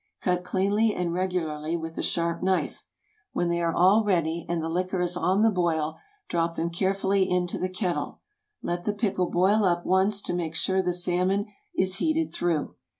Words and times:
Cut 0.19 0.43
cleanly 0.43 0.95
and 0.95 1.13
regularly 1.13 1.77
with 1.77 1.95
a 1.95 2.01
sharp 2.01 2.41
knife. 2.41 2.83
When 3.33 3.49
they 3.49 3.61
are 3.61 3.71
all 3.75 4.03
ready, 4.03 4.47
and 4.49 4.59
the 4.59 4.67
liquor 4.67 4.99
is 4.99 5.15
on 5.15 5.43
the 5.43 5.51
boil, 5.51 5.99
drop 6.27 6.55
them 6.55 6.71
carefully 6.71 7.29
into 7.29 7.59
the 7.59 7.69
kettle. 7.69 8.19
Let 8.63 8.85
the 8.85 8.93
pickle 8.95 9.29
boil 9.29 9.63
up 9.63 9.85
once 9.85 10.23
to 10.23 10.33
make 10.33 10.55
sure 10.55 10.81
the 10.81 10.91
salmon 10.91 11.45
is 11.75 11.97
heated 11.97 12.33
through. 12.33 12.73